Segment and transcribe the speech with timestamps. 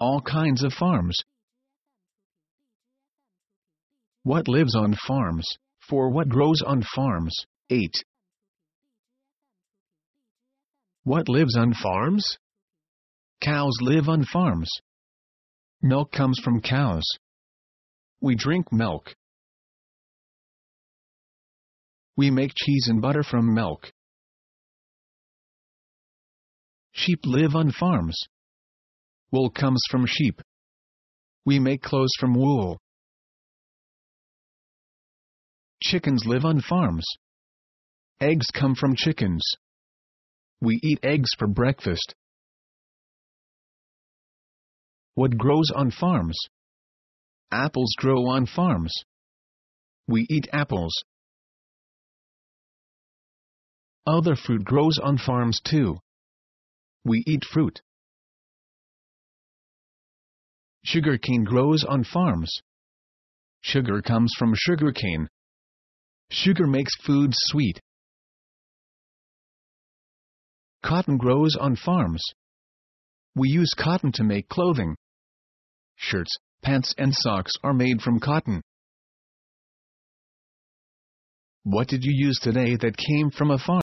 [0.00, 1.18] All kinds of farms.
[4.22, 5.46] What lives on farms?
[5.88, 7.34] For what grows on farms?
[7.70, 8.04] 8.
[11.04, 12.38] What lives on farms?
[13.42, 14.70] Cows live on farms.
[15.80, 17.04] Milk comes from cows.
[18.20, 19.14] We drink milk.
[22.16, 23.92] We make cheese and butter from milk.
[26.92, 28.18] Sheep live on farms.
[29.30, 30.40] Wool comes from sheep.
[31.44, 32.80] We make clothes from wool.
[35.82, 37.04] Chickens live on farms.
[38.20, 39.42] Eggs come from chickens.
[40.60, 42.14] We eat eggs for breakfast.
[45.14, 46.38] What grows on farms?
[47.52, 48.92] Apples grow on farms.
[50.06, 50.92] We eat apples.
[54.06, 55.98] Other fruit grows on farms too.
[57.04, 57.80] We eat fruit.
[60.90, 62.50] Sugarcane grows on farms.
[63.60, 65.28] Sugar comes from sugarcane.
[66.30, 67.78] Sugar makes food sweet.
[70.82, 72.22] Cotton grows on farms.
[73.34, 74.96] We use cotton to make clothing.
[75.96, 78.62] Shirts, pants and socks are made from cotton.
[81.64, 83.76] What did you use today that came from a farm?